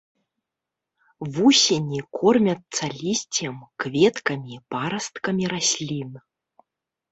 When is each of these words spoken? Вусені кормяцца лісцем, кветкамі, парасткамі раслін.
Вусені 1.35 1.99
кормяцца 2.21 2.83
лісцем, 3.01 3.55
кветкамі, 3.85 4.55
парасткамі 4.75 5.43
раслін. 5.55 6.11